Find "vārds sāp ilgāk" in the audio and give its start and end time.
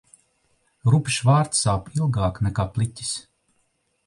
1.27-2.41